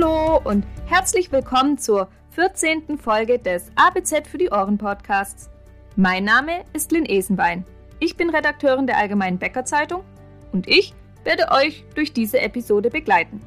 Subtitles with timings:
[0.00, 2.98] Hallo und herzlich willkommen zur 14.
[2.98, 5.50] Folge des ABZ für die Ohren Podcasts.
[5.96, 7.64] Mein Name ist Lynn Esenbein.
[7.98, 10.04] Ich bin Redakteurin der Allgemeinen Bäckerzeitung
[10.52, 13.40] und ich werde euch durch diese Episode begleiten.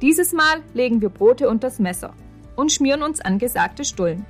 [0.00, 2.14] Dieses Mal legen wir Brote unters Messer
[2.56, 4.24] und schmieren uns angesagte Stullen.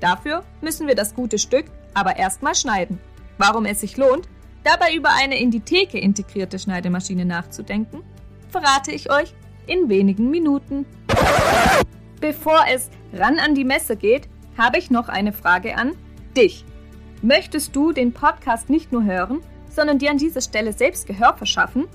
[0.00, 1.64] Dafür müssen wir das gute Stück
[1.94, 3.00] aber erstmal schneiden.
[3.38, 4.28] Warum es sich lohnt,
[4.62, 8.02] dabei über eine in die Theke integrierte Schneidemaschine nachzudenken,
[8.50, 9.32] verrate ich euch
[9.66, 10.84] in wenigen Minuten.
[12.20, 15.92] Bevor es ran an die Messe geht, habe ich noch eine Frage an
[16.36, 16.64] dich.
[17.22, 21.86] Möchtest du den Podcast nicht nur hören, sondern dir an dieser Stelle selbst Gehör verschaffen?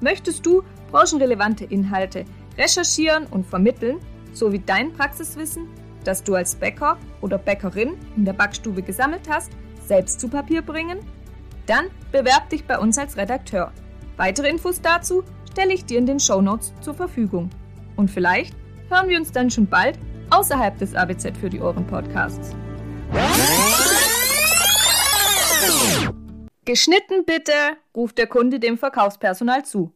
[0.00, 2.24] Möchtest du branchenrelevante Inhalte
[2.56, 3.98] recherchieren und vermitteln,
[4.32, 5.68] sowie dein Praxiswissen,
[6.04, 9.50] das du als Bäcker oder Bäckerin in der Backstube gesammelt hast,
[9.84, 10.98] selbst zu Papier bringen?
[11.66, 13.72] Dann bewerb dich bei uns als Redakteur.
[14.16, 17.50] Weitere Infos dazu stelle ich dir in den Shownotes zur Verfügung.
[17.98, 18.54] Und vielleicht
[18.90, 19.98] hören wir uns dann schon bald
[20.30, 22.54] außerhalb des ABZ für die Ohren Podcasts.
[26.64, 27.52] Geschnitten bitte,
[27.96, 29.92] ruft der Kunde dem Verkaufspersonal zu.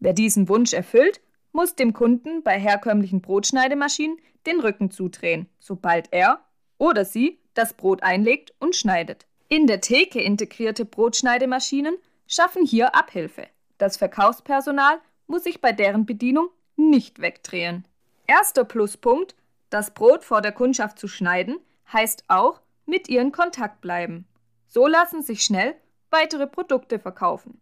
[0.00, 1.20] Wer diesen Wunsch erfüllt,
[1.52, 4.16] muss dem Kunden bei herkömmlichen Brotschneidemaschinen
[4.46, 6.40] den Rücken zudrehen, sobald er
[6.78, 9.26] oder sie das Brot einlegt und schneidet.
[9.48, 11.94] In der Theke integrierte Brotschneidemaschinen
[12.26, 13.46] schaffen hier Abhilfe.
[13.78, 17.86] Das Verkaufspersonal muss sich bei deren Bedienung nicht wegdrehen.
[18.26, 19.34] Erster Pluspunkt,
[19.70, 21.58] das Brot vor der Kundschaft zu schneiden,
[21.92, 24.26] heißt auch mit ihr in Kontakt bleiben.
[24.66, 25.74] So lassen sich schnell
[26.10, 27.60] weitere Produkte verkaufen.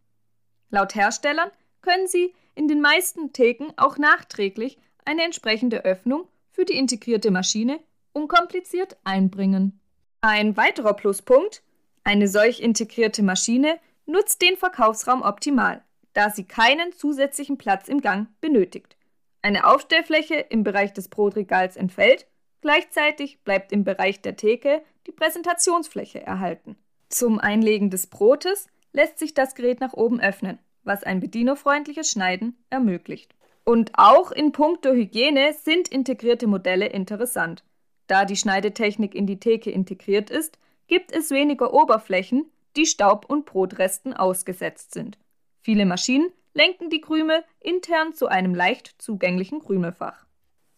[0.70, 6.76] Laut Herstellern können sie in den meisten Theken auch nachträglich eine entsprechende Öffnung für die
[6.76, 7.80] integrierte Maschine
[8.12, 9.80] unkompliziert einbringen.
[10.20, 11.62] Ein weiterer Pluspunkt,
[12.04, 15.82] eine solch integrierte Maschine nutzt den Verkaufsraum optimal
[16.12, 18.96] da sie keinen zusätzlichen Platz im Gang benötigt.
[19.42, 22.26] Eine Aufstellfläche im Bereich des Brotregals entfällt,
[22.60, 26.76] gleichzeitig bleibt im Bereich der Theke die Präsentationsfläche erhalten.
[27.08, 32.56] Zum Einlegen des Brotes lässt sich das Gerät nach oben öffnen, was ein bedienerfreundliches Schneiden
[32.70, 33.34] ermöglicht.
[33.64, 37.64] Und auch in puncto Hygiene sind integrierte Modelle interessant.
[38.06, 43.44] Da die Schneidetechnik in die Theke integriert ist, gibt es weniger Oberflächen, die Staub und
[43.44, 45.18] Brotresten ausgesetzt sind.
[45.60, 50.26] Viele Maschinen lenken die Krümel intern zu einem leicht zugänglichen Krümelfach.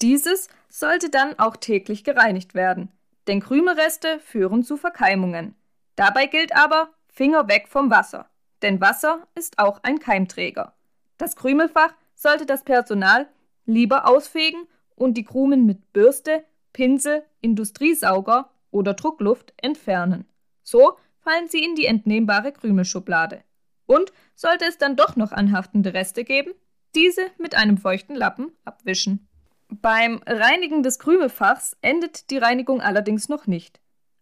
[0.02, 2.90] Dieses sollte dann auch täglich gereinigt werden,
[3.26, 5.54] denn Krümelreste führen zu Verkeimungen.
[5.96, 8.28] Dabei gilt aber Finger weg vom Wasser,
[8.62, 10.74] denn Wasser ist auch ein Keimträger.
[11.16, 13.28] Das Krümelfach sollte das Personal
[13.66, 20.26] lieber ausfegen und die Krumen mit Bürste, Pinsel, Industriesauger oder Druckluft entfernen.
[20.62, 23.42] So fallen sie in die entnehmbare Krümelschublade.
[23.86, 26.52] Und sollte es dann doch noch anhaftende Reste geben,
[26.94, 29.28] diese mit einem feuchten Lappen abwischen.
[29.68, 33.80] Beim Reinigen des Krümelfachs endet die Reinigung allerdings noch nicht.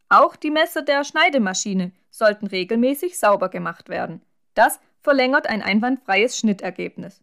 [0.08, 4.22] Auch die Messer der Schneidemaschine sollten regelmäßig sauber gemacht werden.
[4.54, 7.22] Das verlängert ein einwandfreies Schnittergebnis.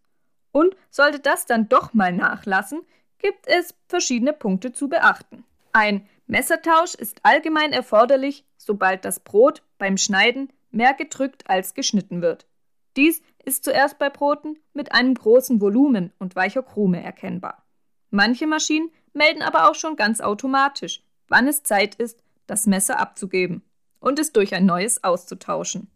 [0.51, 2.81] Und sollte das dann doch mal nachlassen,
[3.19, 5.45] gibt es verschiedene Punkte zu beachten.
[5.71, 12.45] Ein Messertausch ist allgemein erforderlich, sobald das Brot beim Schneiden mehr gedrückt als geschnitten wird.
[12.95, 17.65] Dies ist zuerst bei Broten mit einem großen Volumen und weicher Krume erkennbar.
[18.09, 23.63] Manche Maschinen melden aber auch schon ganz automatisch, wann es Zeit ist, das Messer abzugeben
[23.99, 25.87] und es durch ein neues auszutauschen.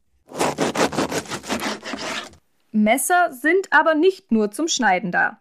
[2.72, 5.39] Messer sind aber nicht nur zum Schneiden da.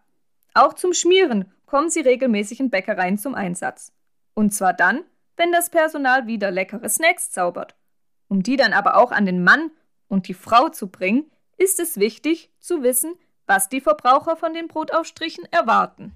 [0.54, 3.92] Auch zum Schmieren kommen sie regelmäßig in Bäckereien zum Einsatz.
[4.34, 5.02] Und zwar dann,
[5.36, 7.74] wenn das Personal wieder leckere Snacks zaubert
[8.32, 9.70] um die dann aber auch an den Mann
[10.08, 13.12] und die Frau zu bringen, ist es wichtig zu wissen,
[13.44, 16.14] was die Verbraucher von den Brotaufstrichen erwarten.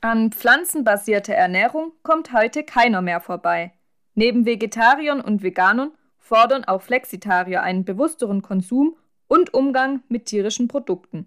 [0.00, 3.74] An pflanzenbasierte Ernährung kommt heute keiner mehr vorbei.
[4.14, 8.96] Neben Vegetariern und Veganern fordern auch Flexitarier einen bewussteren Konsum
[9.28, 11.26] und Umgang mit tierischen Produkten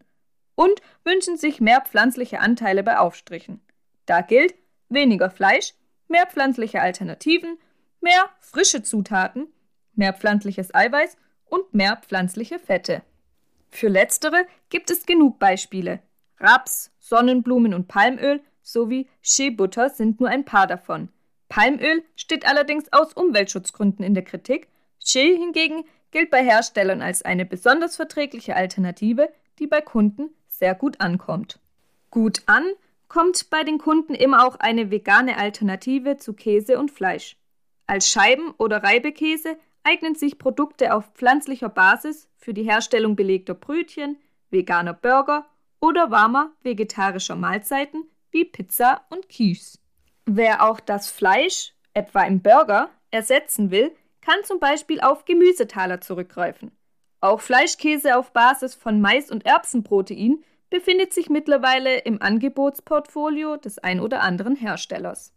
[0.56, 3.62] und wünschen sich mehr pflanzliche Anteile bei Aufstrichen.
[4.08, 4.56] Da gilt
[4.90, 5.76] weniger Fleisch,
[6.08, 7.60] mehr pflanzliche Alternativen,
[8.02, 9.53] mehr frische Zutaten
[9.96, 13.04] mehr pflanzliches Eiweiß und mehr pflanzliche Fette.
[13.70, 16.00] Für letztere gibt es genug Beispiele.
[16.40, 21.10] Raps, Sonnenblumen und Palmöl sowie Shea-Butter sind nur ein paar davon.
[21.50, 24.68] Palmöl steht allerdings aus Umweltschutzgründen in der Kritik.
[25.00, 29.30] Shea hingegen gilt bei Herstellern als eine besonders verträgliche Alternative,
[29.60, 31.60] die bei Kunden sehr gut ankommt.
[32.10, 32.64] Gut an
[33.08, 37.38] kommt bei den Kunden immer auch eine vegane Alternative zu Käse und Fleisch.
[37.86, 44.18] Als Scheiben- oder Reibekäse eignen sich Produkte auf pflanzlicher Basis für die Herstellung belegter Brötchen,
[44.50, 45.46] veganer Burger
[45.80, 49.78] oder warmer vegetarischer Mahlzeiten wie Pizza und Quiche.
[50.26, 53.92] Wer auch das Fleisch, etwa im Burger, ersetzen will,
[54.22, 56.72] kann zum Beispiel auf Gemüsetaler zurückgreifen.
[57.20, 64.00] Auch Fleischkäse auf Basis von Mais- und Erbsenprotein befindet sich mittlerweile im Angebotsportfolio des ein
[64.00, 65.34] oder anderen Herstellers.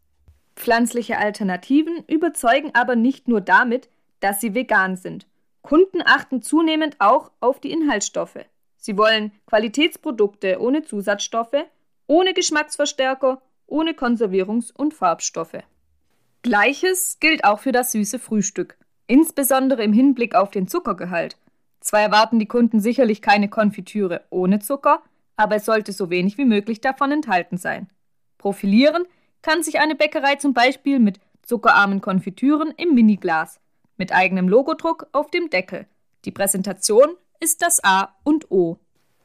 [0.54, 3.90] Pflanzliche Alternativen überzeugen aber nicht nur damit,
[4.26, 5.28] dass sie vegan sind.
[5.62, 8.44] Kunden achten zunehmend auch auf die Inhaltsstoffe.
[8.76, 11.64] Sie wollen Qualitätsprodukte ohne Zusatzstoffe,
[12.08, 15.62] ohne Geschmacksverstärker, ohne Konservierungs- und Farbstoffe.
[16.42, 18.76] Gleiches gilt auch für das süße Frühstück,
[19.06, 21.36] insbesondere im Hinblick auf den Zuckergehalt.
[21.78, 25.04] Zwar erwarten die Kunden sicherlich keine Konfitüre ohne Zucker,
[25.36, 27.88] aber es sollte so wenig wie möglich davon enthalten sein.
[28.38, 29.04] Profilieren
[29.42, 33.60] kann sich eine Bäckerei zum Beispiel mit zuckerarmen Konfitüren im Miniglas,
[33.96, 35.86] mit eigenem Logodruck auf dem Deckel.
[36.24, 38.78] Die Präsentation ist das A und O.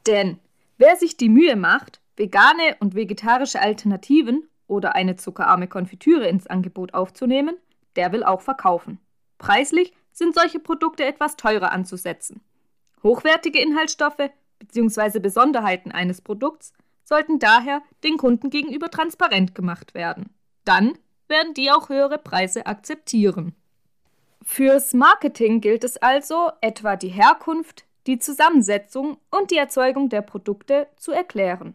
[0.06, 0.38] Denn
[0.78, 6.94] wer sich die Mühe macht, vegane und vegetarische Alternativen oder eine zuckerarme Konfitüre ins Angebot
[6.94, 7.56] aufzunehmen,
[7.96, 8.98] der will auch verkaufen.
[9.38, 12.40] Preislich sind solche Produkte etwas teurer anzusetzen.
[13.02, 14.30] Hochwertige Inhaltsstoffe
[14.60, 15.18] bzw.
[15.18, 16.72] Besonderheiten eines Produkts
[17.04, 20.30] sollten daher den Kunden gegenüber transparent gemacht werden.
[20.64, 20.96] Dann
[21.28, 23.54] werden die auch höhere Preise akzeptieren.
[24.44, 30.88] Fürs Marketing gilt es also, etwa die Herkunft, die Zusammensetzung und die Erzeugung der Produkte
[30.96, 31.74] zu erklären.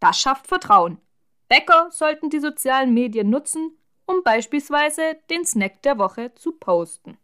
[0.00, 0.98] Das schafft Vertrauen.
[1.48, 3.76] Bäcker sollten die sozialen Medien nutzen,
[4.06, 7.18] um beispielsweise den Snack der Woche zu posten.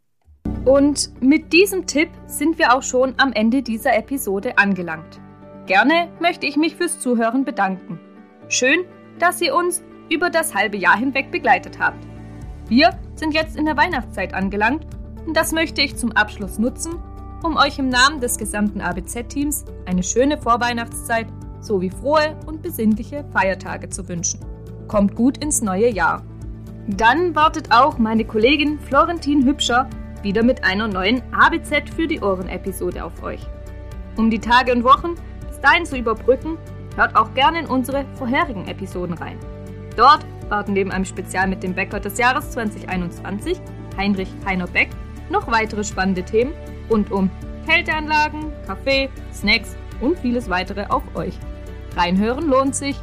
[0.65, 5.21] Und mit diesem Tipp sind wir auch schon am Ende dieser Episode angelangt.
[5.67, 8.01] Gerne möchte ich mich fürs Zuhören bedanken.
[8.49, 8.85] Schön,
[9.19, 12.07] dass ihr uns über das halbe Jahr hinweg begleitet habt.
[12.69, 14.87] Wir sind jetzt in der Weihnachtszeit angelangt
[15.25, 16.97] und das möchte ich zum Abschluss nutzen,
[17.43, 21.27] um euch im Namen des gesamten ABZ-Teams eine schöne Vorweihnachtszeit
[21.59, 24.41] sowie frohe und besinnliche Feiertage zu wünschen.
[24.89, 26.23] Kommt gut ins neue Jahr.
[26.87, 29.89] Dann wartet auch meine Kollegin Florentin Hübscher
[30.23, 33.41] wieder mit einer neuen ABZ für die Ohren-Episode auf euch.
[34.19, 35.15] Um die Tage und Wochen
[35.49, 36.59] bis dahin zu überbrücken,
[36.95, 39.39] hört auch gerne in unsere vorherigen Episoden rein.
[39.97, 43.61] Dort warten neben einem Spezial mit dem Bäcker des Jahres 2021,
[43.97, 44.89] Heinrich Heiner Beck,
[45.29, 46.53] noch weitere spannende Themen
[46.89, 47.29] rund um
[47.67, 51.35] Kälteanlagen, Kaffee, Snacks und vieles weitere auf euch.
[51.97, 52.97] Reinhören lohnt sich.